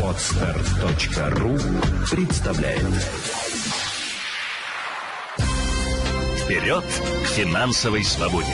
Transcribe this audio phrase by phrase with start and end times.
[0.00, 1.58] Отстар.ру
[2.08, 2.84] представляет
[6.38, 8.46] Вперед к финансовой свободе!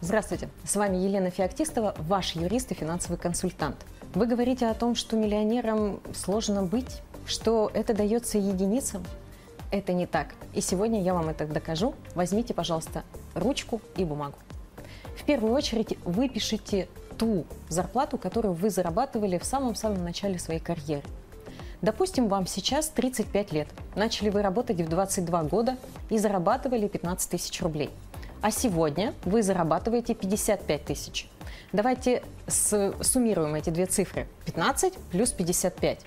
[0.00, 3.76] Здравствуйте, с вами Елена Феоктистова, ваш юрист и финансовый консультант.
[4.14, 9.04] Вы говорите о том, что миллионерам сложно быть, что это дается единицам.
[9.72, 10.34] Это не так.
[10.52, 11.94] И сегодня я вам это докажу.
[12.14, 13.04] Возьмите, пожалуйста,
[13.34, 14.36] ручку и бумагу.
[15.16, 21.04] В первую очередь вы пишите ту зарплату, которую вы зарабатывали в самом-самом начале своей карьеры.
[21.80, 23.68] Допустим, вам сейчас 35 лет.
[23.96, 25.78] Начали вы работать в 22 года
[26.10, 27.88] и зарабатывали 15 тысяч рублей.
[28.42, 31.30] А сегодня вы зарабатываете 55 тысяч.
[31.72, 34.28] Давайте суммируем эти две цифры.
[34.44, 36.00] 15 плюс 55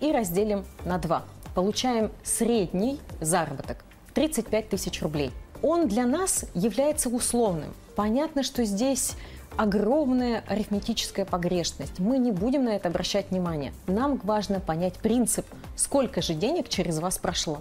[0.00, 1.22] и разделим на 2.
[1.54, 3.84] Получаем средний заработок
[4.14, 5.30] 35 тысяч рублей.
[5.62, 7.74] Он для нас является условным.
[7.94, 9.12] Понятно, что здесь
[9.56, 11.98] огромная арифметическая погрешность.
[11.98, 13.74] Мы не будем на это обращать внимание.
[13.86, 17.58] Нам важно понять принцип, сколько же денег через вас прошло.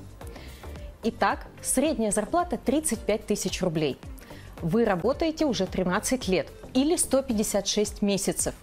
[1.03, 3.97] Итак, средняя зарплата 35 тысяч рублей.
[4.61, 8.53] Вы работаете уже 13 лет или 156 месяцев.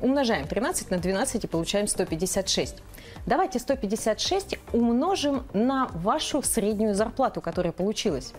[0.00, 2.76] Умножаем 13 на 12 и получаем 156.
[3.24, 8.32] Давайте 156 умножим на вашу среднюю зарплату, которая получилась.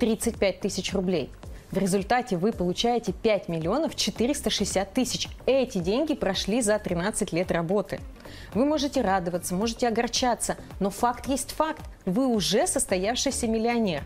[0.00, 1.30] 35 тысяч рублей.
[1.70, 5.28] В результате вы получаете 5 миллионов 460 тысяч.
[5.46, 8.00] Эти деньги прошли за 13 лет работы.
[8.52, 11.82] Вы можете радоваться, можете огорчаться, но факт есть факт.
[12.04, 14.04] Вы уже состоявшийся миллионер.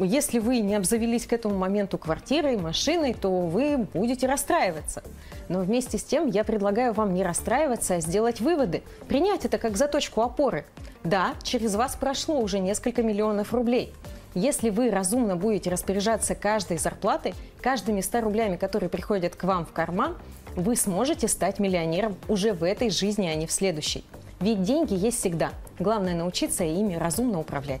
[0.00, 5.02] Если вы не обзавелись к этому моменту квартирой, машиной, то вы будете расстраиваться.
[5.48, 9.76] Но вместе с тем я предлагаю вам не расстраиваться, а сделать выводы, принять это как
[9.76, 10.66] заточку опоры.
[11.04, 13.92] Да, через вас прошло уже несколько миллионов рублей–
[14.34, 19.72] если вы разумно будете распоряжаться каждой зарплатой, каждыми 100 рублями, которые приходят к вам в
[19.72, 20.16] карман,
[20.54, 24.04] вы сможете стать миллионером уже в этой жизни, а не в следующей.
[24.40, 25.50] Ведь деньги есть всегда.
[25.78, 27.80] Главное научиться ими разумно управлять.